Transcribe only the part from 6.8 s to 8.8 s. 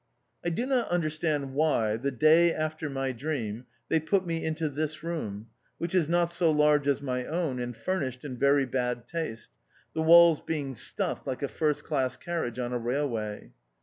as my own, and furnished in very